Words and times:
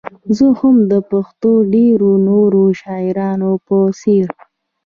زه 0.35 0.47
هم 0.59 0.75
د 0.91 0.93
پښتو 1.11 1.51
ډېرو 1.73 2.11
نورو 2.29 2.63
شاعرانو 2.81 3.51
په 3.67 3.77
څېر. 3.99 4.27